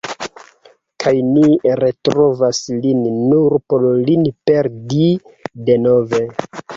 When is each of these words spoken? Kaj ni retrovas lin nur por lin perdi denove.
Kaj 1.03 1.11
ni 1.33 1.49
retrovas 1.81 2.61
lin 2.85 3.03
nur 3.33 3.55
por 3.73 3.85
lin 4.07 4.25
perdi 4.51 5.11
denove. 5.69 6.23